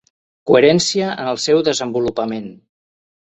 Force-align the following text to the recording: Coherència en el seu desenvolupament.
Coherència 0.51 1.09
en 1.23 1.29
el 1.33 1.37
seu 1.45 1.61
desenvolupament. 1.69 2.51